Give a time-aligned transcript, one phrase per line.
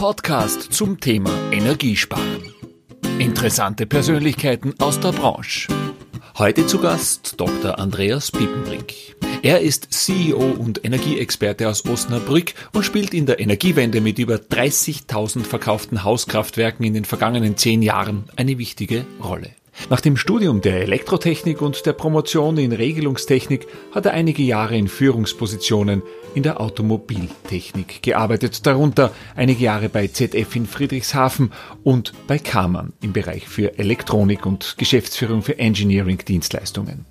[0.00, 2.54] Podcast zum Thema Energiesparen.
[3.18, 5.68] Interessante Persönlichkeiten aus der Branche.
[6.38, 7.78] Heute zu Gast Dr.
[7.78, 8.94] Andreas Piepenbrink.
[9.42, 15.44] Er ist CEO und Energieexperte aus Osnabrück und spielt in der Energiewende mit über 30.000
[15.44, 19.50] verkauften Hauskraftwerken in den vergangenen zehn Jahren eine wichtige Rolle.
[19.88, 24.86] Nach dem Studium der Elektrotechnik und der Promotion in Regelungstechnik hat er einige Jahre in
[24.86, 26.02] Führungspositionen
[26.34, 33.12] in der Automobiltechnik gearbeitet, darunter einige Jahre bei ZF in Friedrichshafen und bei Kamann im
[33.12, 37.06] Bereich für Elektronik und Geschäftsführung für Engineering-Dienstleistungen.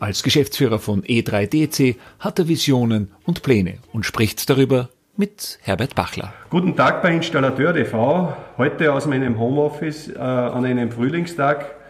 [0.00, 6.32] Als Geschäftsführer von E3DC hat er Visionen und Pläne und spricht darüber mit Herbert Bachler.
[6.48, 8.34] Guten Tag bei Installateur TV.
[8.56, 11.81] Heute aus meinem Homeoffice äh, an einem Frühlingstag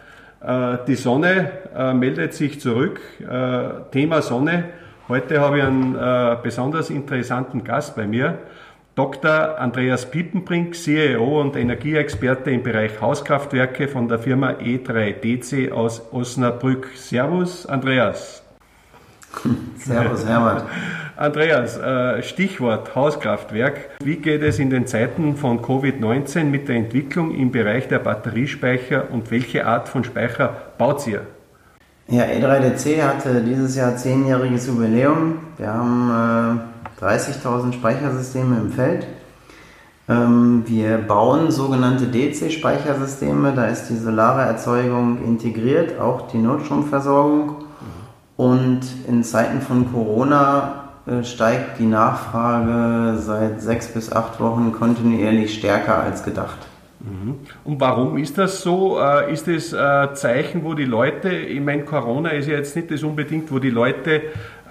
[0.87, 2.99] die Sonne äh, meldet sich zurück.
[3.21, 4.65] Äh, Thema Sonne.
[5.07, 5.97] Heute habe ich einen
[6.41, 8.39] besonders interessanten Gast bei mir.
[8.95, 9.59] Dr.
[9.59, 16.89] Andreas Piepenbrink, CEO und Energieexperte im Bereich Hauskraftwerke von der Firma E3DC aus Osnabrück.
[16.95, 18.42] Servus, Andreas.
[19.77, 20.65] Servus, Herbert.
[21.15, 23.89] Andreas, äh, Stichwort Hauskraftwerk.
[24.03, 29.11] Wie geht es in den Zeiten von Covid-19 mit der Entwicklung im Bereich der Batteriespeicher
[29.11, 31.21] und welche Art von Speicher baut ihr?
[32.07, 35.37] Ja, E3DC hatte dieses Jahr zehnjähriges Jubiläum.
[35.57, 36.59] Wir haben
[36.99, 39.07] äh, 30.000 Speichersysteme im Feld.
[40.09, 43.53] Ähm, wir bauen sogenannte DC-Speichersysteme.
[43.55, 47.62] Da ist die solare Erzeugung integriert, auch die Notstromversorgung.
[48.43, 55.53] Und in Zeiten von Corona äh, steigt die Nachfrage seit sechs bis acht Wochen kontinuierlich
[55.53, 56.57] stärker als gedacht.
[56.99, 57.35] Mhm.
[57.63, 58.99] Und warum ist das so?
[58.99, 62.91] Äh, ist es ein Zeichen, wo die Leute, ich meine, Corona ist ja jetzt nicht
[62.91, 64.23] das unbedingt, wo die Leute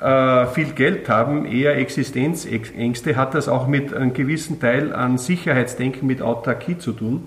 [0.02, 6.06] äh, viel Geld haben, eher Existenzängste, hat das auch mit einem gewissen Teil an Sicherheitsdenken,
[6.06, 7.22] mit Autarkie zu tun?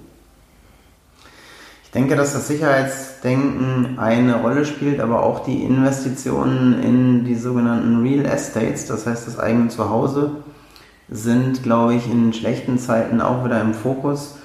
[1.95, 8.25] Denke, dass das Sicherheitsdenken eine Rolle spielt, aber auch die Investitionen in die sogenannten Real
[8.25, 10.31] Estates, das heißt das eigene Zuhause,
[11.09, 14.37] sind, glaube ich, in schlechten Zeiten auch wieder im Fokus.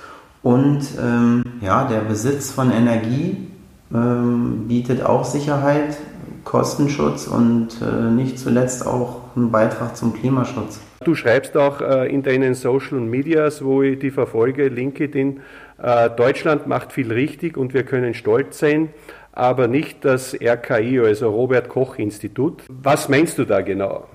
[0.42, 3.48] Und ähm, ja, der Besitz von Energie
[3.92, 5.96] ähm, bietet auch Sicherheit,
[6.44, 10.80] Kostenschutz und äh, nicht zuletzt auch einen Beitrag zum Klimaschutz.
[11.02, 15.40] Du schreibst auch äh, in deinen Social Medias, wo ich die verfolge, LinkedIn,
[15.82, 18.90] äh, Deutschland macht viel richtig und wir können stolz sein,
[19.32, 22.64] aber nicht das RKI, also Robert Koch Institut.
[22.68, 24.08] Was meinst du da genau?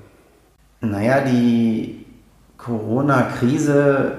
[0.81, 2.05] Naja, die
[2.59, 4.11] Corona-Krise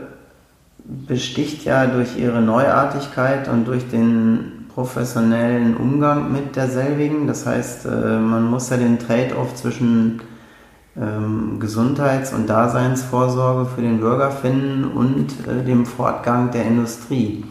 [0.83, 7.29] besticht ja durch ihre Neuartigkeit und durch den professionellen Umgang mit derselbigen.
[7.29, 10.21] Das heißt, äh, man muss ja den Trade-off zwischen
[11.01, 17.45] ähm, Gesundheits- und Daseinsvorsorge für den Bürger finden und äh, dem Fortgang der Industrie.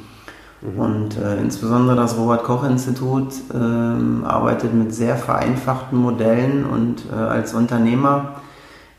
[0.62, 0.80] Mhm.
[0.80, 8.36] Und äh, insbesondere das Robert-Koch-Institut äh, arbeitet mit sehr vereinfachten Modellen und äh, als Unternehmer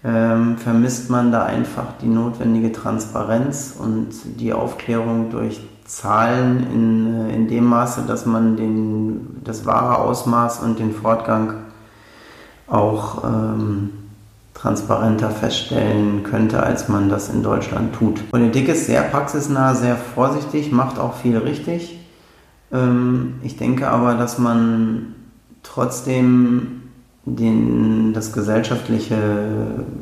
[0.05, 4.09] ähm, vermisst man da einfach die notwendige Transparenz und
[4.39, 10.61] die Aufklärung durch Zahlen in, äh, in dem Maße, dass man den, das wahre Ausmaß
[10.61, 11.55] und den Fortgang
[12.69, 13.91] auch ähm,
[14.57, 18.31] transparenter feststellen könnte, als man das in Deutschland tut.
[18.31, 21.99] Politik ist sehr praxisnah, sehr vorsichtig, macht auch viel richtig.
[22.73, 25.15] Ähm, ich denke aber, dass man
[25.63, 26.83] trotzdem
[27.27, 29.17] den, das gesellschaftliche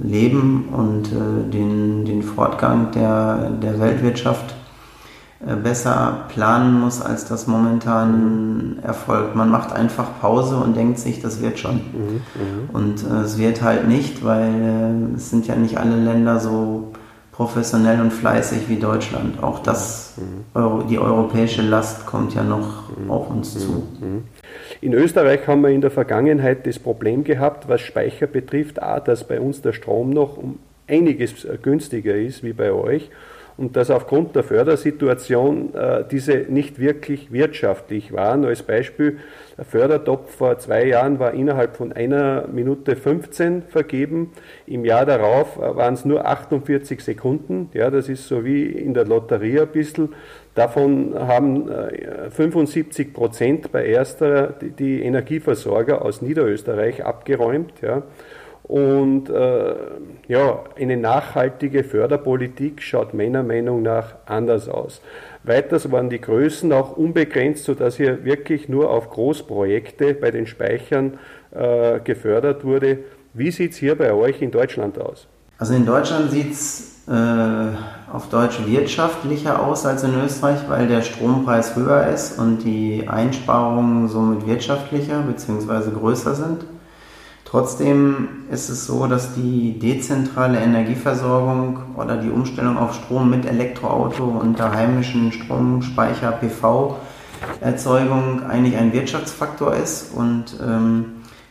[0.02, 4.54] Leben und äh, den, den Fortgang der, der Weltwirtschaft
[5.62, 9.34] besser planen muss, als das momentan erfolgt.
[9.34, 11.74] Man macht einfach Pause und denkt sich, das wird schon.
[11.74, 12.70] Mhm, mhm.
[12.72, 16.92] und äh, es wird halt nicht, weil äh, es sind ja nicht alle Länder so
[17.32, 19.42] professionell und fleißig wie Deutschland.
[19.42, 20.44] Auch das, mhm.
[20.54, 23.10] Euro, die europäische Last kommt ja noch mhm.
[23.10, 23.82] auf uns zu.
[24.00, 24.22] Mhm.
[24.80, 29.26] In Österreich haben wir in der Vergangenheit das Problem gehabt, was Speicher betrifft, A, dass
[29.26, 33.10] bei uns der Strom noch um einiges günstiger ist wie bei euch
[33.56, 38.44] und dass aufgrund der Fördersituation äh, diese nicht wirklich wirtschaftlich waren.
[38.44, 39.18] Als Beispiel,
[39.56, 44.32] der Fördertopf vor zwei Jahren war innerhalb von einer Minute 15 vergeben.
[44.66, 47.70] Im Jahr darauf äh, waren es nur 48 Sekunden.
[47.74, 50.14] Ja, das ist so wie in der Lotterie ein bisschen.
[50.56, 57.72] Davon haben äh, 75 Prozent bei erster die, die Energieversorger aus Niederösterreich abgeräumt.
[57.82, 58.02] Ja.
[58.64, 59.74] Und äh,
[60.26, 65.02] ja, eine nachhaltige Förderpolitik schaut meiner Meinung nach anders aus.
[65.42, 71.18] Weiters waren die Größen auch unbegrenzt, sodass hier wirklich nur auf Großprojekte bei den Speichern
[71.50, 73.00] äh, gefördert wurde.
[73.34, 75.26] Wie sieht es hier bei euch in Deutschland aus?
[75.58, 77.12] Also in Deutschland sieht es äh,
[78.10, 84.08] auf Deutsch wirtschaftlicher aus als in Österreich, weil der Strompreis höher ist und die Einsparungen
[84.08, 85.90] somit wirtschaftlicher bzw.
[85.90, 86.64] größer sind.
[87.54, 94.24] Trotzdem ist es so, dass die dezentrale Energieversorgung oder die Umstellung auf Strom mit Elektroauto
[94.24, 96.96] und der heimischen Stromspeicher PV
[97.60, 101.04] Erzeugung eigentlich ein Wirtschaftsfaktor ist und ähm,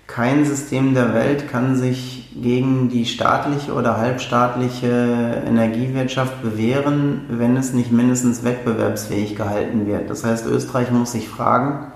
[0.05, 7.71] kein System der Welt kann sich gegen die staatliche oder halbstaatliche Energiewirtschaft bewähren, wenn es
[7.71, 10.09] nicht mindestens wettbewerbsfähig gehalten wird.
[10.09, 11.92] Das heißt, Österreich muss sich fragen,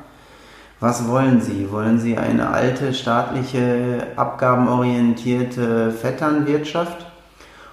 [0.79, 1.71] was wollen Sie?
[1.71, 7.05] Wollen Sie eine alte staatliche, abgabenorientierte Vetternwirtschaft?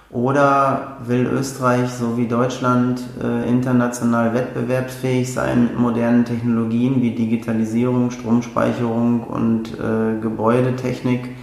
[0.09, 8.11] Oder will Österreich so wie Deutschland äh, international wettbewerbsfähig sein mit modernen Technologien wie Digitalisierung,
[8.11, 11.35] Stromspeicherung und äh, Gebäudetechnik?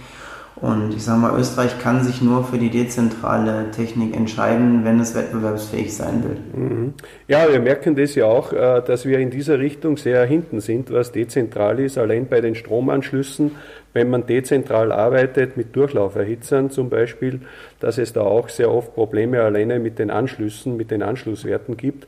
[0.55, 5.15] Und ich sage mal, Österreich kann sich nur für die dezentrale Technik entscheiden, wenn es
[5.15, 6.61] wettbewerbsfähig sein will.
[6.61, 6.93] Mhm.
[7.27, 10.91] Ja, wir merken das ja auch, äh, dass wir in dieser Richtung sehr hinten sind,
[10.91, 11.97] was dezentral ist.
[11.97, 13.51] Allein bei den Stromanschlüssen
[13.93, 17.41] wenn man dezentral arbeitet mit Durchlauferhitzern zum Beispiel,
[17.79, 22.07] dass es da auch sehr oft Probleme alleine mit den Anschlüssen, mit den Anschlusswerten gibt.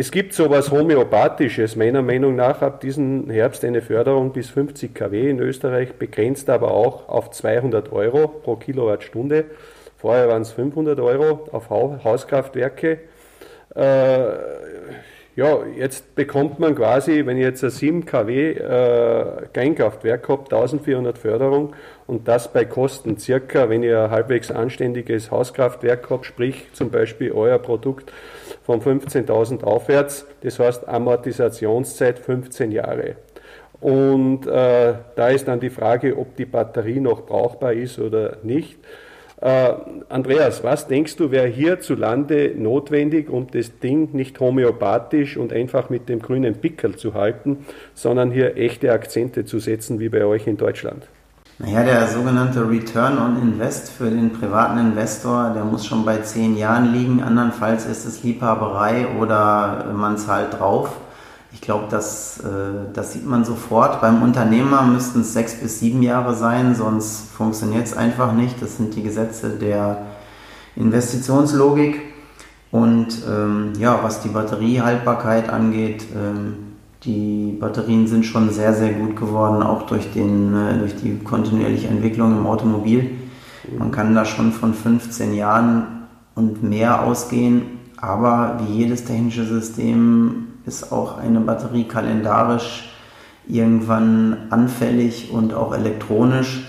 [0.00, 5.28] Es gibt sowas Homöopathisches, meiner Meinung nach, ab diesem Herbst eine Förderung bis 50 kW
[5.28, 9.46] in Österreich, begrenzt aber auch auf 200 Euro pro Kilowattstunde.
[9.96, 13.00] Vorher waren es 500 Euro auf Hauskraftwerke.
[13.74, 14.22] Äh,
[15.38, 21.16] ja, jetzt bekommt man quasi, wenn ich jetzt ein 7 kW äh, Kleinkraftwerk habe, 1400
[21.16, 21.76] Förderung
[22.08, 27.30] und das bei Kosten circa, wenn ich ein halbwegs anständiges Hauskraftwerk habe, sprich zum Beispiel
[27.30, 28.12] euer Produkt
[28.64, 33.14] von 15.000 aufwärts, das heißt Amortisationszeit 15 Jahre.
[33.80, 38.76] Und äh, da ist dann die Frage, ob die Batterie noch brauchbar ist oder nicht.
[39.40, 39.72] Äh,
[40.08, 46.08] Andreas, was denkst du, wäre hierzulande notwendig, um das Ding nicht homöopathisch und einfach mit
[46.08, 47.64] dem grünen Pickel zu halten,
[47.94, 51.04] sondern hier echte Akzente zu setzen, wie bei euch in Deutschland?
[51.60, 56.56] Naja, der sogenannte Return on Invest für den privaten Investor, der muss schon bei zehn
[56.56, 57.22] Jahren liegen.
[57.22, 60.96] Andernfalls ist es Liebhaberei oder man zahlt drauf.
[61.52, 64.00] Ich glaube, das, äh, das sieht man sofort.
[64.00, 68.60] Beim Unternehmer müssten es sechs bis sieben Jahre sein, sonst funktioniert es einfach nicht.
[68.60, 70.02] Das sind die Gesetze der
[70.76, 72.00] Investitionslogik.
[72.70, 76.68] Und ähm, ja, was die Batteriehaltbarkeit angeht, ähm,
[77.04, 81.88] die Batterien sind schon sehr, sehr gut geworden, auch durch, den, äh, durch die kontinuierliche
[81.88, 83.10] Entwicklung im Automobil.
[83.78, 87.62] Man kann da schon von 15 Jahren und mehr ausgehen,
[87.96, 92.90] aber wie jedes technische System ist auch eine Batterie kalendarisch
[93.48, 96.60] irgendwann anfällig und auch elektronisch.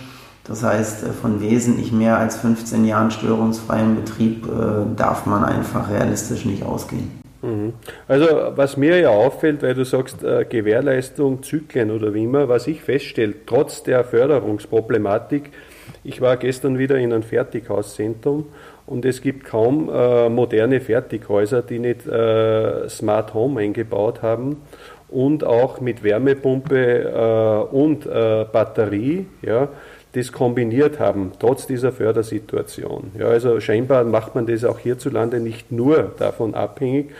[0.45, 5.89] Das heißt, äh, von wesentlich mehr als 15 Jahren störungsfreiem Betrieb äh, darf man einfach
[5.89, 7.19] realistisch nicht ausgehen.
[7.41, 7.73] Mhm.
[8.07, 8.25] Also
[8.55, 12.81] was mir ja auffällt, weil du sagst äh, Gewährleistung, Zyklen oder wie immer, was ich
[12.81, 15.51] feststelle, trotz der Förderungsproblematik,
[16.03, 18.45] ich war gestern wieder in einem Fertighauszentrum
[18.89, 24.63] und es gibt kaum äh, moderne Fertighäuser, die nicht äh, Smart Home eingebaut haben
[25.09, 29.69] und auch mit Wärmepumpe äh, und äh, Batterie, ja,
[30.13, 33.11] das kombiniert haben, trotz dieser Fördersituation.
[33.19, 37.11] Ja, also scheinbar macht man das auch hierzulande nicht nur davon abhängig.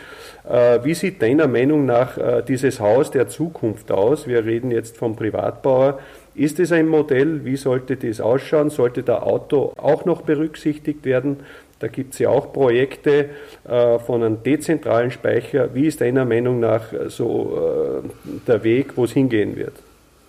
[0.50, 4.28] Äh, wie sieht deiner Meinung nach äh, dieses Haus der Zukunft aus?
[4.28, 6.00] Wir reden jetzt vom Privatbauer.
[6.34, 7.46] Ist es ein Modell?
[7.46, 8.70] Wie sollte das ausschauen?
[8.70, 11.42] Sollte der Auto auch noch berücksichtigt werden?
[11.80, 13.30] Da gibt es ja auch Projekte
[13.64, 15.74] äh, von einem dezentralen Speicher.
[15.74, 18.10] Wie ist deiner Meinung nach äh, so äh,
[18.48, 19.76] der Weg, wo es hingehen wird?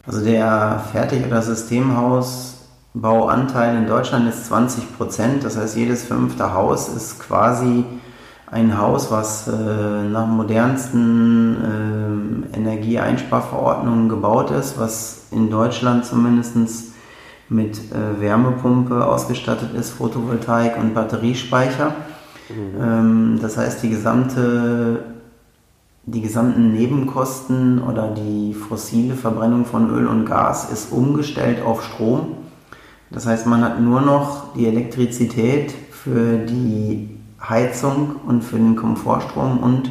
[0.07, 5.43] Also der Fertig- oder Systemhausbauanteil in Deutschland ist 20 Prozent.
[5.45, 7.85] Das heißt, jedes fünfte Haus ist quasi
[8.47, 16.90] ein Haus, was äh, nach modernsten äh, Energieeinsparverordnungen gebaut ist, was in Deutschland zumindest
[17.51, 21.95] mit äh, Wärmepumpe ausgestattet ist, Photovoltaik und Batteriespeicher.
[22.49, 22.83] Mhm.
[22.83, 25.05] Ähm, das heißt, die gesamte
[26.07, 32.37] die gesamten Nebenkosten oder die fossile Verbrennung von Öl und Gas ist umgestellt auf Strom.
[33.11, 39.59] Das heißt, man hat nur noch die Elektrizität für die Heizung und für den Komfortstrom
[39.59, 39.91] und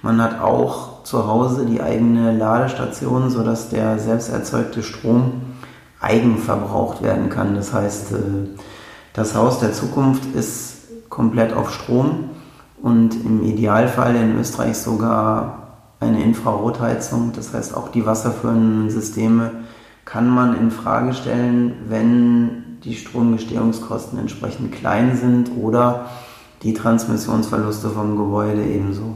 [0.00, 5.32] man hat auch zu Hause die eigene Ladestation, sodass der selbst erzeugte Strom
[6.00, 7.54] eigen verbraucht werden kann.
[7.54, 8.16] Das heißt, äh,
[9.12, 10.76] das Haus der Zukunft ist
[11.08, 12.30] komplett auf Strom
[12.82, 15.68] und im Idealfall in Österreich sogar
[16.00, 17.32] eine Infrarotheizung.
[17.34, 19.50] Das heißt, auch die wasserführenden Systeme
[20.04, 26.06] kann man in Frage stellen, wenn die Stromgestehungskosten entsprechend klein sind oder
[26.62, 29.14] die Transmissionsverluste vom Gebäude ebenso.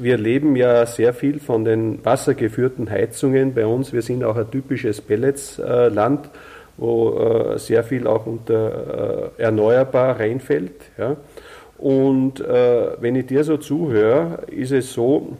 [0.00, 3.92] Wir leben ja sehr viel von den wassergeführten Heizungen bei uns.
[3.92, 6.30] Wir sind auch ein typisches Pelletsland,
[6.76, 10.82] wo äh, sehr viel auch unter äh, erneuerbar reinfällt.
[11.78, 15.36] Und äh, wenn ich dir so zuhöre, ist es so,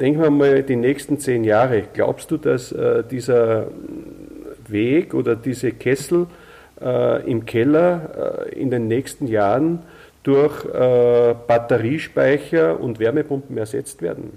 [0.00, 2.74] denken wir mal die nächsten zehn Jahre, glaubst du, dass
[3.12, 3.68] dieser
[4.66, 6.26] Weg oder diese Kessel
[7.24, 9.84] im Keller in den nächsten Jahren
[10.24, 14.32] durch äh, Batteriespeicher und Wärmepumpen ersetzt werden?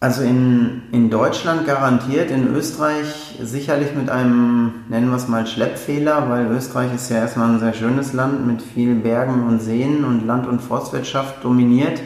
[0.00, 6.30] Also in, in Deutschland garantiert, in Österreich sicherlich mit einem, nennen wir es mal, Schleppfehler,
[6.30, 10.24] weil Österreich ist ja erstmal ein sehr schönes Land mit vielen Bergen und Seen und
[10.24, 12.00] Land- und Forstwirtschaft dominiert.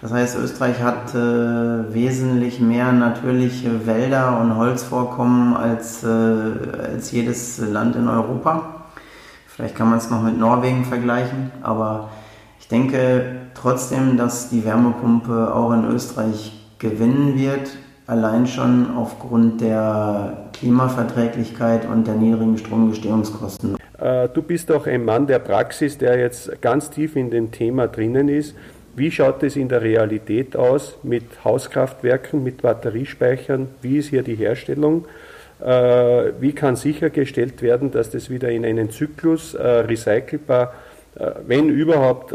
[0.00, 7.58] Das heißt, Österreich hat äh, wesentlich mehr natürliche Wälder und Holzvorkommen als, äh, als jedes
[7.58, 8.81] Land in Europa.
[9.54, 12.08] Vielleicht kann man es noch mit Norwegen vergleichen, aber
[12.58, 17.70] ich denke trotzdem, dass die Wärmepumpe auch in Österreich gewinnen wird,
[18.06, 23.76] allein schon aufgrund der Klimaverträglichkeit und der niedrigen Stromgestehungskosten.
[23.98, 27.88] Äh, du bist auch ein Mann der Praxis, der jetzt ganz tief in dem Thema
[27.88, 28.56] drinnen ist.
[28.96, 33.68] Wie schaut es in der Realität aus mit Hauskraftwerken, mit Batteriespeichern?
[33.82, 35.06] Wie ist hier die Herstellung?
[35.62, 40.72] Äh, wie kann sichergestellt werden, dass das wieder in einen Zyklus äh, recycelbar,
[41.14, 42.34] äh, wenn überhaupt,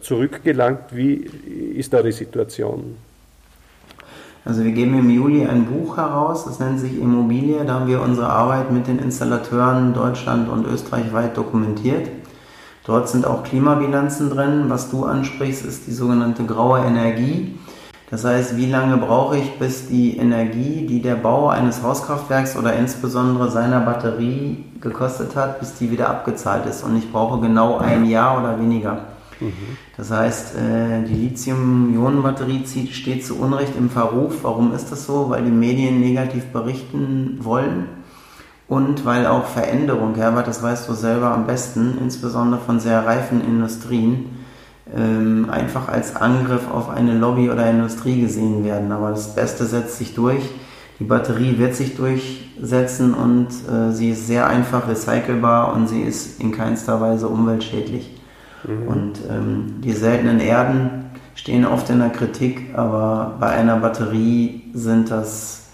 [0.00, 0.84] zurückgelangt?
[0.92, 1.28] Wie
[1.76, 2.96] ist da die Situation?
[4.44, 7.64] Also wir geben im Juli ein Buch heraus, das nennt sich Immobilie.
[7.64, 12.08] Da haben wir unsere Arbeit mit den Installateuren Deutschland und Österreich weit dokumentiert.
[12.86, 14.66] Dort sind auch Klimabilanzen drin.
[14.68, 17.58] Was du ansprichst, ist die sogenannte graue Energie.
[18.10, 22.74] Das heißt, wie lange brauche ich, bis die Energie, die der Bau eines Hauskraftwerks oder
[22.74, 26.84] insbesondere seiner Batterie gekostet hat, bis die wieder abgezahlt ist.
[26.84, 28.98] Und ich brauche genau ein Jahr oder weniger.
[29.96, 34.44] Das heißt, äh, die Lithium-Ionen-Batterie steht zu Unrecht im Verruf.
[34.44, 35.28] Warum ist das so?
[35.28, 37.88] Weil die Medien negativ berichten wollen
[38.68, 43.40] und weil auch Veränderung, Herbert, das weißt du selber am besten, insbesondere von sehr reifen
[43.40, 44.26] Industrien,
[44.94, 48.92] ähm, einfach als Angriff auf eine Lobby oder Industrie gesehen werden.
[48.92, 50.42] Aber das Beste setzt sich durch.
[50.98, 56.40] Die Batterie wird sich durchsetzen und äh, sie ist sehr einfach recycelbar und sie ist
[56.40, 58.18] in keinster Weise umweltschädlich.
[58.64, 58.88] Mhm.
[58.88, 65.10] Und ähm, die seltenen Erden stehen oft in der Kritik, aber bei einer Batterie sind
[65.10, 65.64] das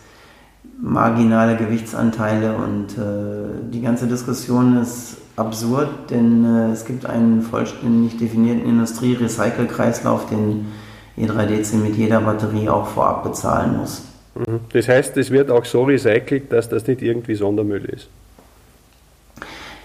[0.80, 8.18] marginale Gewichtsanteile und äh, die ganze Diskussion ist absurd, denn äh, es gibt einen vollständig
[8.18, 10.66] definierten Industrie-Recycle-Kreislauf, den
[11.18, 14.02] E3DC mit jeder Batterie auch vorab bezahlen muss.
[14.34, 14.60] Mhm.
[14.72, 18.08] Das heißt, es wird auch so recycelt, dass das nicht irgendwie Sondermüll ist.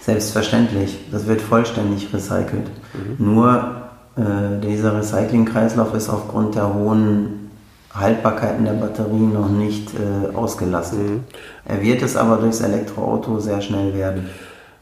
[0.00, 2.70] Selbstverständlich, das wird vollständig recycelt.
[2.94, 3.34] Mhm.
[3.34, 3.82] Nur
[4.16, 7.50] äh, dieser Recycling-Kreislauf ist aufgrund der hohen
[7.94, 10.98] Haltbarkeiten der Batterien noch nicht äh, ausgelastet.
[10.98, 11.24] Mhm.
[11.66, 14.30] Er wird es aber durchs Elektroauto sehr schnell werden.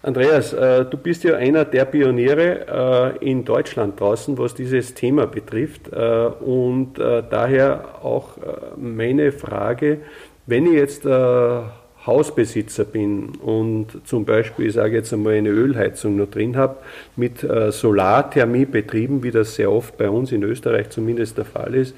[0.06, 5.26] Andreas, äh, du bist ja einer der Pioniere äh, in Deutschland draußen, was dieses Thema
[5.26, 5.92] betrifft.
[5.92, 8.36] Äh, und daher auch
[8.76, 9.98] meine Frage,
[10.46, 11.04] wenn ich jetzt
[12.06, 16.76] Hausbesitzer bin und zum Beispiel, ich sage jetzt einmal, eine Ölheizung noch drin habe,
[17.16, 21.94] mit Solarthermie betrieben, wie das sehr oft bei uns in Österreich zumindest der Fall ist,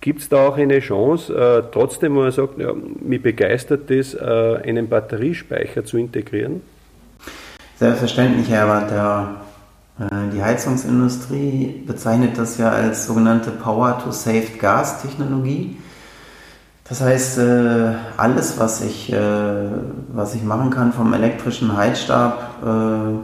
[0.00, 4.88] Gibt es da auch eine Chance, trotzdem, wenn man sagt, ja, mich begeistert das, einen
[4.88, 6.62] Batteriespeicher zu integrieren?
[7.80, 8.90] Selbstverständlich, Herbert.
[8.90, 9.36] Der,
[9.98, 15.78] äh, die Heizungsindustrie bezeichnet das ja als sogenannte Power-to-Saved-Gas-Technologie.
[16.86, 19.70] Das heißt, äh, alles, was ich, äh,
[20.12, 23.14] was ich machen kann vom elektrischen Heizstab äh,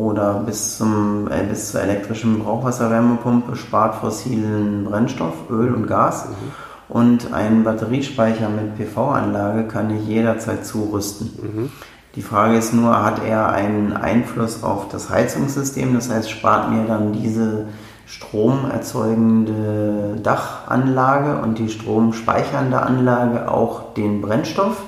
[0.00, 6.28] oder bis, zum, äh, bis zur elektrischen Brauchwasserwärmepumpe, spart fossilen Brennstoff, Öl und Gas.
[6.28, 6.32] Mhm.
[6.88, 11.30] Und einen Batteriespeicher mit PV-Anlage kann ich jederzeit zurüsten.
[11.42, 11.70] Mhm.
[12.14, 15.94] Die Frage ist nur, hat er einen Einfluss auf das Heizungssystem?
[15.94, 17.68] Das heißt, spart mir dann diese
[18.04, 24.82] stromerzeugende Dachanlage und die stromspeichernde Anlage auch den Brennstoff?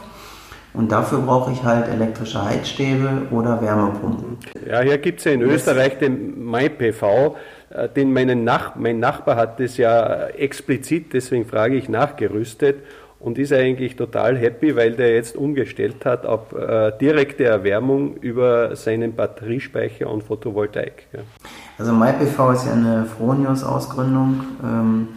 [0.74, 4.36] Und dafür brauche ich halt elektrische Heizstäbe oder Wärmepumpen.
[4.68, 7.36] Ja, hier gibt es ja in Österreich den MyPV,
[7.70, 12.78] äh, den meinen Nach mein Nachbar hat das ja explizit, deswegen frage ich, nachgerüstet
[13.24, 18.76] und ist eigentlich total happy, weil der jetzt umgestellt hat auf äh, direkte Erwärmung über
[18.76, 21.06] seinen Batteriespeicher und Photovoltaik.
[21.12, 21.20] Ja.
[21.78, 25.08] Also MyPV ist ja eine Fronius-Ausgründung, ähm,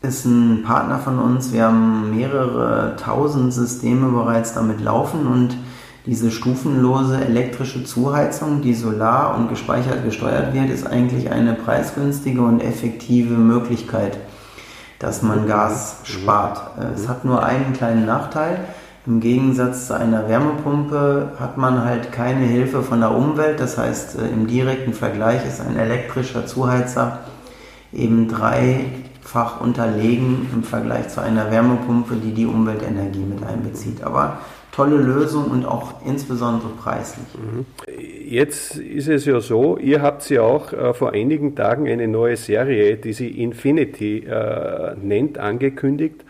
[0.00, 1.52] ist ein Partner von uns.
[1.52, 5.58] Wir haben mehrere tausend Systeme bereits damit laufen und
[6.06, 12.60] diese stufenlose elektrische Zuheizung, die solar und gespeichert gesteuert wird, ist eigentlich eine preisgünstige und
[12.60, 14.18] effektive Möglichkeit,
[15.02, 16.78] dass man Gas spart.
[16.78, 18.60] Äh, es hat nur einen kleinen Nachteil.
[19.04, 23.58] Im Gegensatz zu einer Wärmepumpe hat man halt keine Hilfe von der Umwelt.
[23.58, 27.18] Das heißt, äh, im direkten Vergleich ist ein elektrischer Zuheizer
[27.92, 34.02] eben dreifach unterlegen im Vergleich zu einer Wärmepumpe, die die Umweltenergie mit einbezieht.
[34.02, 34.38] Aber
[34.70, 37.26] tolle Lösung und auch insbesondere preislich.
[38.32, 42.38] Jetzt ist es ja so, ihr habt ja auch äh, vor einigen Tagen eine neue
[42.38, 46.24] Serie, die sie Infinity äh, nennt, angekündigt.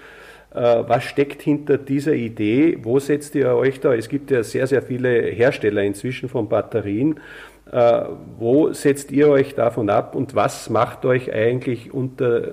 [0.52, 2.76] Äh, was steckt hinter dieser Idee?
[2.82, 3.94] Wo setzt ihr euch da?
[3.94, 7.21] Es gibt ja sehr, sehr viele Hersteller inzwischen von Batterien.
[7.71, 8.02] Äh,
[8.37, 12.49] wo setzt ihr euch davon ab und was macht euch eigentlich unter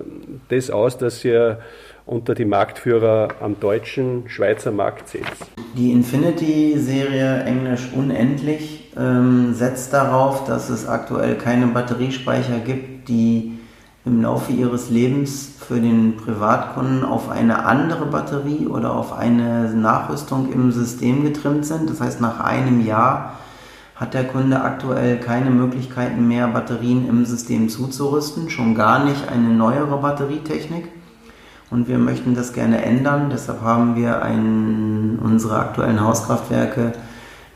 [0.48, 1.58] das aus, dass ihr
[2.06, 5.50] unter die Marktführer am deutschen Schweizer Markt setzt?
[5.76, 13.58] Die Infinity-Serie, englisch unendlich, ähm, setzt darauf, dass es aktuell keine Batteriespeicher gibt, die
[14.04, 20.50] im Laufe ihres Lebens für den Privatkunden auf eine andere Batterie oder auf eine Nachrüstung
[20.52, 21.90] im System getrimmt sind.
[21.90, 23.34] Das heißt, nach einem Jahr
[23.94, 29.50] hat der Kunde aktuell keine Möglichkeiten mehr, Batterien im System zuzurüsten, schon gar nicht eine
[29.50, 30.88] neuere Batterietechnik.
[31.70, 33.28] Und wir möchten das gerne ändern.
[33.30, 36.92] Deshalb haben wir einen, unsere aktuellen Hauskraftwerke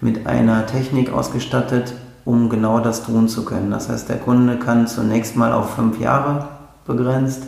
[0.01, 3.71] mit einer Technik ausgestattet, um genau das tun zu können.
[3.71, 6.49] Das heißt, der Kunde kann zunächst mal auf fünf Jahre
[6.87, 7.43] begrenzt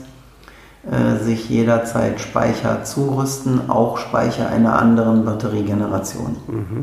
[0.90, 6.36] äh, sich jederzeit Speicher zurüsten, auch Speicher einer anderen Batteriegeneration.
[6.46, 6.82] Mhm,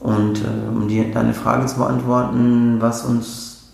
[0.00, 3.72] Und äh, um die, deine Frage zu beantworten, was uns,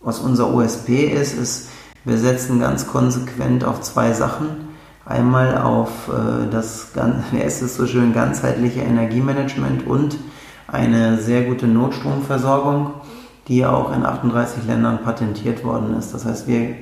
[0.00, 1.68] was unser USP ist, ist,
[2.04, 4.67] wir setzen ganz konsequent auf zwei Sachen.
[5.08, 6.88] Einmal auf äh, das,
[7.32, 10.18] wie heißt es so schön, ganzheitliche Energiemanagement und
[10.66, 12.90] eine sehr gute Notstromversorgung,
[13.48, 16.12] die auch in 38 Ländern patentiert worden ist.
[16.12, 16.74] Das heißt, wir,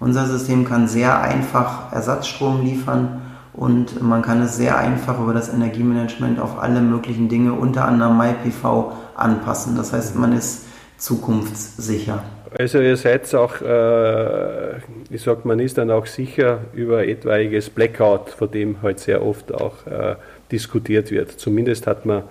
[0.00, 3.20] unser System kann sehr einfach Ersatzstrom liefern
[3.52, 8.16] und man kann es sehr einfach über das Energiemanagement auf alle möglichen Dinge, unter anderem
[8.16, 9.76] MyPV, anpassen.
[9.76, 10.64] Das heißt, man ist
[10.98, 12.22] zukunftssicher.
[12.56, 14.76] Also ihr seid auch, äh,
[15.10, 19.52] ich sag, man ist dann auch sicher über etwaiges Blackout, von dem halt sehr oft
[19.52, 20.14] auch äh,
[20.52, 21.32] diskutiert wird.
[21.32, 22.22] Zumindest hat man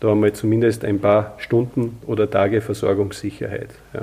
[0.00, 3.70] da einmal zumindest ein paar Stunden oder Tage Versorgungssicherheit.
[3.94, 4.02] Ja.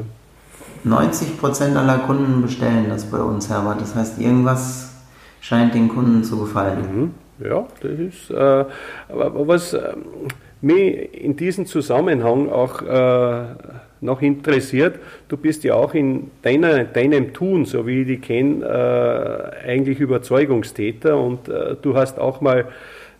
[0.85, 3.81] 90 Prozent aller Kunden bestellen das bei uns, Herbert.
[3.81, 4.93] Das heißt, irgendwas
[5.41, 7.11] scheint den Kunden zu gefallen.
[7.39, 7.45] Mhm.
[7.45, 8.31] Ja, das ist.
[8.31, 8.65] Äh,
[9.09, 9.93] aber was äh,
[10.61, 13.45] mich in diesem Zusammenhang auch äh,
[14.05, 18.63] noch interessiert, du bist ja auch in deiner, deinem Tun, so wie ich dich kenne,
[19.65, 22.67] äh, eigentlich Überzeugungstäter und äh, du hast auch mal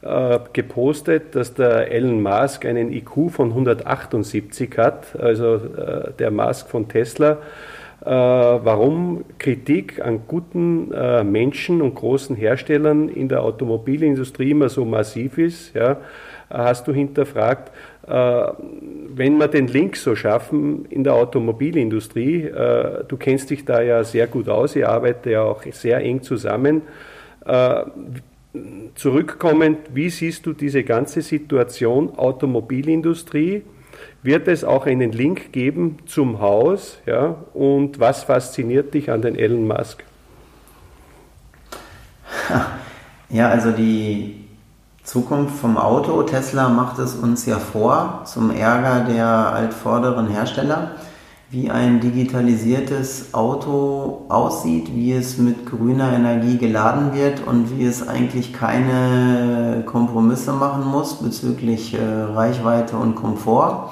[0.02, 6.70] äh, gepostet, dass der Elon Musk einen IQ von 178 hat, also äh, der Musk
[6.70, 7.40] von Tesla.
[8.02, 10.90] Äh, warum Kritik an guten
[11.32, 15.98] Menschen und großen Herstellern in der Automobilindustrie immer so massiv ist, ja,
[16.50, 17.72] hast du hinterfragt.
[18.08, 22.52] Wenn wir den Link so schaffen in der Automobilindustrie,
[23.08, 26.84] du kennst dich da ja sehr gut aus, ihr arbeitet ja auch sehr eng zusammen
[28.96, 33.64] zurückkommend, wie siehst du diese ganze Situation Automobilindustrie?
[34.24, 36.98] Wird es auch einen Link geben zum Haus?
[37.06, 37.36] Ja?
[37.54, 40.04] Und was fasziniert dich an den Elon Musk?
[43.30, 44.46] Ja, also die
[45.04, 50.92] Zukunft vom Auto, Tesla macht es uns ja vor, zum Ärger der altvorderen Hersteller
[51.52, 58.08] wie ein digitalisiertes Auto aussieht, wie es mit grüner Energie geladen wird und wie es
[58.08, 63.92] eigentlich keine Kompromisse machen muss bezüglich äh, Reichweite und Komfort.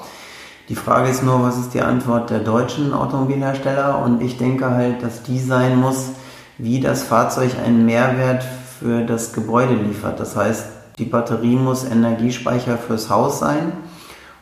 [0.68, 4.02] Die Frage ist nur, was ist die Antwort der deutschen Automobilhersteller?
[4.02, 6.10] Und ich denke halt, dass die sein muss,
[6.58, 8.44] wie das Fahrzeug einen Mehrwert
[8.80, 10.18] für das Gebäude liefert.
[10.18, 10.66] Das heißt,
[10.98, 13.72] die Batterie muss Energiespeicher fürs Haus sein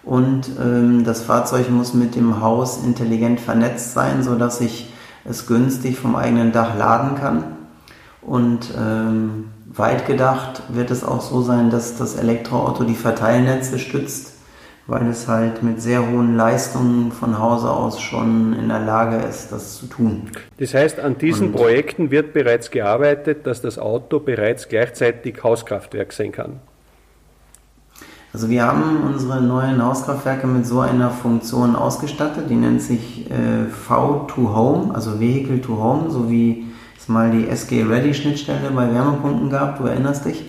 [0.05, 4.93] und ähm, das Fahrzeug muss mit dem Haus intelligent vernetzt sein, sodass ich
[5.25, 7.45] es günstig vom eigenen Dach laden kann.
[8.21, 14.35] Und ähm, weit gedacht wird es auch so sein, dass das Elektroauto die Verteilnetze stützt,
[14.89, 19.53] weil es halt mit sehr hohen Leistungen von Hause aus schon in der Lage ist,
[19.53, 20.31] das zu tun.
[20.59, 26.13] Das heißt, an diesen Und Projekten wird bereits gearbeitet, dass das Auto bereits gleichzeitig Hauskraftwerk
[26.13, 26.61] sein kann.
[28.33, 33.67] Also wir haben unsere neuen Hauskraftwerke mit so einer Funktion ausgestattet, die nennt sich äh,
[33.89, 36.67] V2 Home, also Vehicle to Home, so wie
[36.99, 40.45] es mal die SG Ready Schnittstelle bei Wärmepumpen gab, du erinnerst dich.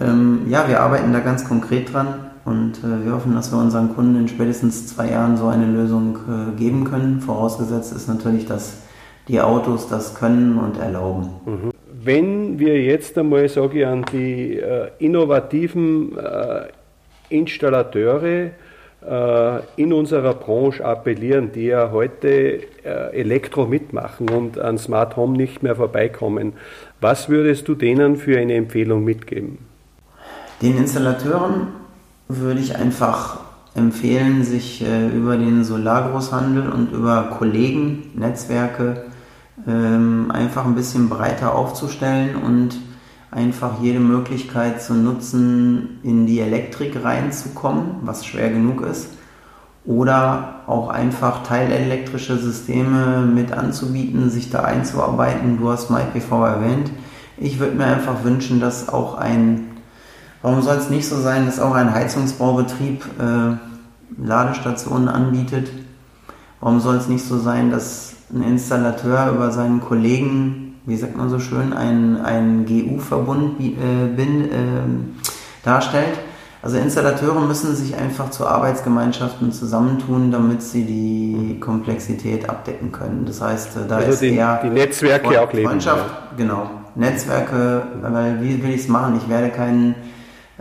[0.00, 3.92] Ähm, ja, wir arbeiten da ganz konkret dran, und äh, wir hoffen, dass wir unseren
[3.94, 7.20] Kunden in spätestens zwei Jahren so eine Lösung äh, geben können.
[7.20, 8.82] Vorausgesetzt ist natürlich, dass
[9.26, 11.28] die Autos das können und erlauben.
[11.44, 11.70] Mhm.
[11.92, 16.66] Wenn wir jetzt einmal, sage ich, an die äh, innovativen äh,
[17.28, 18.50] Installateure
[19.08, 22.28] äh, in unserer Branche appellieren, die ja heute
[22.84, 26.54] äh, Elektro mitmachen und an Smart Home nicht mehr vorbeikommen,
[27.00, 29.58] was würdest du denen für eine Empfehlung mitgeben?
[30.62, 31.68] Den Installateuren
[32.28, 33.40] würde ich einfach
[33.74, 39.04] empfehlen, sich äh, über den Solargroßhandel und über Kollegen, Netzwerke
[39.66, 42.80] ähm, einfach ein bisschen breiter aufzustellen und
[43.36, 49.10] einfach jede Möglichkeit zu nutzen, in die Elektrik reinzukommen, was schwer genug ist,
[49.84, 55.58] oder auch einfach teilelektrische Systeme mit anzubieten, sich da einzuarbeiten.
[55.58, 56.90] Du hast MyPV erwähnt.
[57.36, 59.66] Ich würde mir einfach wünschen, dass auch ein,
[60.40, 65.70] warum soll es nicht so sein, dass auch ein Heizungsbaubetrieb äh, Ladestationen anbietet?
[66.60, 71.28] Warum soll es nicht so sein, dass ein Installateur über seinen Kollegen, wie sagt man
[71.28, 74.58] so schön, einen, einen GU-Verbund äh, äh,
[75.64, 76.18] darstellt?
[76.62, 83.24] Also Installateure müssen sich einfach zu Arbeitsgemeinschaften zusammentun, damit sie die Komplexität abdecken können.
[83.26, 85.68] Das heißt, äh, da also ist die, eher die Netzwerke auch leben.
[85.68, 86.36] Freundschaft, ja.
[86.36, 86.70] genau.
[86.94, 89.16] Netzwerke, weil wie will ich es machen?
[89.22, 89.94] Ich werde keinen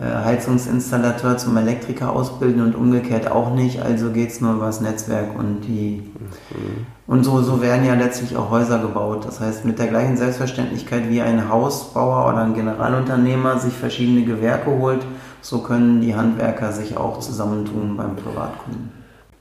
[0.01, 3.81] Heizungsinstallateur zum Elektriker ausbilden und umgekehrt auch nicht.
[3.81, 6.03] Also geht es nur über das Netzwerk und die
[6.49, 6.85] mhm.
[7.07, 9.25] und so, so werden ja letztlich auch Häuser gebaut.
[9.25, 14.69] Das heißt, mit der gleichen Selbstverständlichkeit wie ein Hausbauer oder ein Generalunternehmer sich verschiedene Gewerke
[14.69, 15.05] holt,
[15.41, 18.91] so können die Handwerker sich auch zusammentun beim Privatkunden.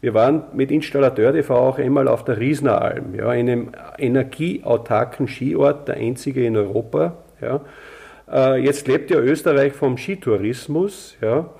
[0.02, 5.96] Wir waren mit Installateur TV auch einmal auf der Riesneralm, ja, einem energieautarken Skiort, der
[5.96, 7.14] einzige in Europa.
[7.40, 7.62] Ja.
[8.30, 11.16] Äh, jetzt lebt ja Österreich vom Skitourismus.
[11.20, 11.50] Ja,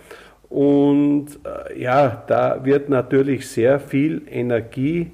[0.49, 5.11] und äh, ja, da wird natürlich sehr viel Energie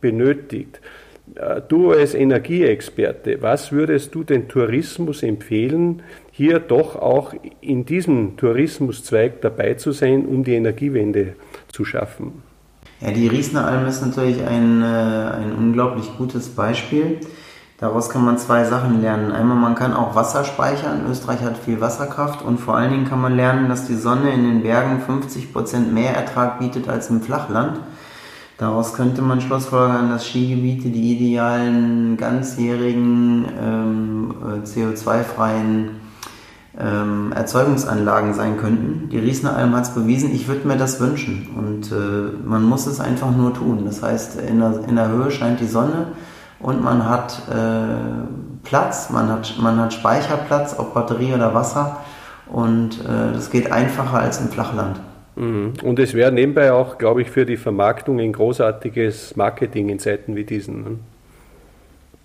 [0.00, 0.80] benötigt.
[1.34, 8.36] Äh, du als Energieexperte, was würdest du den Tourismus empfehlen, hier doch auch in diesem
[8.36, 11.34] Tourismuszweig dabei zu sein, um die Energiewende
[11.70, 12.42] zu schaffen?
[13.00, 17.18] Ja, die Riesner Alm ist natürlich ein, ein unglaublich gutes Beispiel.
[17.78, 19.30] Daraus kann man zwei Sachen lernen.
[19.30, 21.06] Einmal, man kann auch Wasser speichern.
[21.08, 24.42] Österreich hat viel Wasserkraft und vor allen Dingen kann man lernen, dass die Sonne in
[24.42, 27.78] den Bergen 50% mehr Ertrag bietet als im Flachland.
[28.56, 35.90] Daraus könnte man schlussfolgern, dass Skigebiete die idealen ganzjährigen ähm, äh, CO2-freien
[36.76, 39.08] ähm, Erzeugungsanlagen sein könnten.
[39.10, 40.34] Die Riesner Alm hat es bewiesen.
[40.34, 43.84] Ich würde mir das wünschen und äh, man muss es einfach nur tun.
[43.84, 46.08] Das heißt, in der, in der Höhe scheint die Sonne
[46.60, 51.98] und man hat äh, Platz, man hat, man hat Speicherplatz, ob Batterie oder Wasser
[52.46, 55.00] und äh, das geht einfacher als im Flachland.
[55.36, 55.74] Mhm.
[55.82, 60.34] Und es wäre nebenbei auch, glaube ich, für die Vermarktung ein großartiges Marketing in Zeiten
[60.34, 60.82] wie diesen.
[60.82, 60.98] Ne?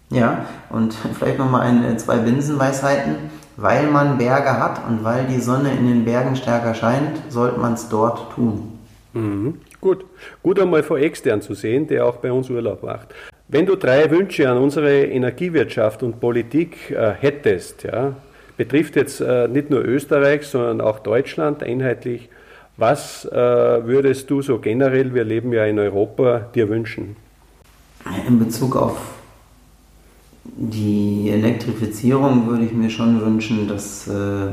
[0.10, 3.44] Ja, und vielleicht nochmal ein, zwei Binsenweisheiten.
[3.56, 7.74] Weil man Berge hat und weil die Sonne in den Bergen stärker scheint, sollte man
[7.74, 8.80] es dort tun.
[9.14, 9.60] Mhm.
[9.80, 10.06] Gut.
[10.42, 13.10] Gut einmal vor extern zu sehen, der auch bei uns Urlaub macht.
[13.54, 18.16] Wenn du drei Wünsche an unsere Energiewirtschaft und Politik äh, hättest, ja,
[18.58, 22.30] betrifft jetzt äh, nicht nur Österreich, sondern auch Deutschland einheitlich,
[22.78, 27.16] was äh, würdest du so generell, wir leben ja in Europa, dir wünschen?
[28.28, 28.98] In Bezug auf
[30.44, 34.48] die Elektrifizierung würde ich mir schon wünschen, dass äh,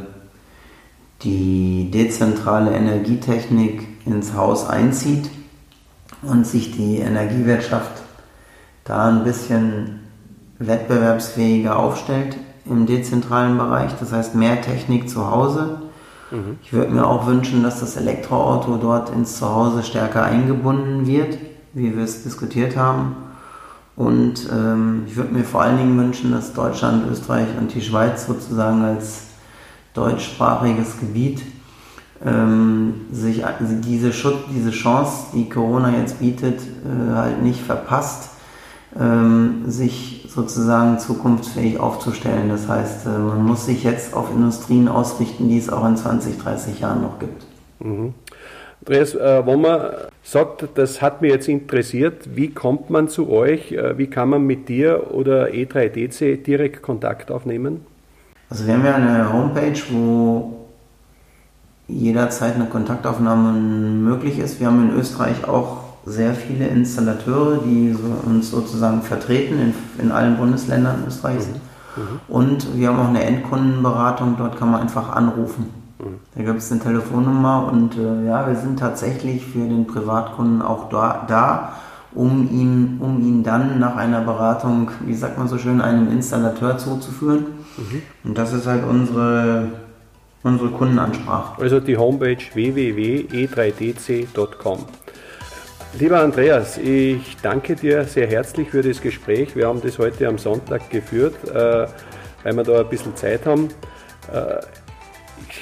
[1.22, 5.30] die dezentrale Energietechnik ins Haus einzieht
[6.20, 7.99] und sich die Energiewirtschaft
[8.90, 10.00] da ein bisschen
[10.59, 15.83] wettbewerbsfähiger aufstellt im dezentralen Bereich, das heißt mehr Technik zu Hause.
[16.33, 16.59] Mhm.
[16.61, 21.38] Ich würde mir auch wünschen, dass das Elektroauto dort ins Zuhause stärker eingebunden wird,
[21.72, 23.14] wie wir es diskutiert haben.
[23.94, 28.26] Und ähm, ich würde mir vor allen Dingen wünschen, dass Deutschland, Österreich und die Schweiz
[28.26, 29.26] sozusagen als
[29.94, 31.42] deutschsprachiges Gebiet
[32.26, 33.44] ähm, sich
[33.85, 38.31] diese, Schutz, diese Chance, die Corona jetzt bietet, äh, halt nicht verpasst
[38.98, 42.48] ähm, sich sozusagen zukunftsfähig aufzustellen.
[42.48, 46.38] Das heißt, äh, man muss sich jetzt auf Industrien ausrichten, die es auch in 20,
[46.38, 47.44] 30 Jahren noch gibt.
[47.81, 48.14] Mhm.
[48.81, 49.90] Andreas, äh, wenn man
[50.22, 53.72] sagt, das hat mich jetzt interessiert, wie kommt man zu euch?
[53.72, 57.85] Äh, wie kann man mit dir oder E3DC direkt Kontakt aufnehmen?
[58.48, 60.57] Also wir haben ja eine Homepage, wo
[61.87, 64.61] jederzeit eine Kontaktaufnahme möglich ist.
[64.61, 70.12] Wir haben in Österreich auch sehr viele Installateure, die so, uns sozusagen vertreten in, in
[70.12, 71.48] allen Bundesländern Österreichs.
[71.48, 72.02] Mhm.
[72.02, 72.20] Mhm.
[72.28, 75.66] Und wir haben auch eine Endkundenberatung, dort kann man einfach anrufen.
[76.34, 80.88] Da gibt es eine Telefonnummer und äh, ja, wir sind tatsächlich für den Privatkunden auch
[80.88, 81.74] da, da
[82.12, 86.78] um, ihn, um ihn dann nach einer Beratung, wie sagt man so schön, einem Installateur
[86.78, 87.44] zuzuführen.
[87.76, 88.02] Mhm.
[88.24, 89.68] Und das ist halt unsere,
[90.42, 91.62] unsere Kundenansprache.
[91.62, 94.78] Also die Homepage www.e3dc.com.
[95.98, 99.57] Lieber Andreas, ich danke dir sehr herzlich für das Gespräch.
[99.57, 101.87] Wir haben das heute am Sonntag geführt, äh,
[102.44, 103.68] weil wir da ein bisschen Zeit haben.
[104.33, 104.61] Äh,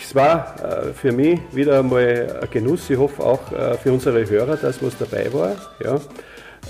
[0.03, 2.91] es war äh, für mich wieder einmal ein Genuss.
[2.91, 3.41] Ich hoffe auch
[3.83, 5.53] für unsere Hörer, dass was dabei war.
[5.83, 5.99] Ja.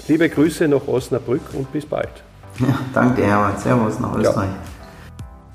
[0.07, 2.11] Liebe Grüße nach Osnabrück und bis bald.
[2.61, 3.61] Ja, danke, Herbert.
[3.61, 4.51] Servus nach Österreich.
[4.51, 4.78] Ja.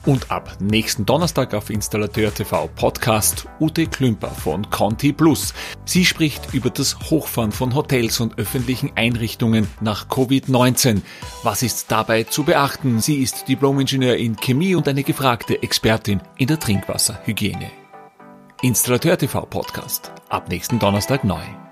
[0.06, 5.54] Und ab nächsten Donnerstag auf Installateur TV Podcast Ute Klümper von Conti Plus.
[5.86, 11.02] Sie spricht über das Hochfahren von Hotels und öffentlichen Einrichtungen nach Covid-19.
[11.44, 13.00] Was ist dabei zu beachten?
[13.00, 17.72] Sie ist Diplomingenieur in Chemie und eine gefragte Expertin in der Trinkwasserhygiene.
[18.62, 20.12] Installateur TV Podcast.
[20.28, 21.63] Ab nächsten Donnerstag neu.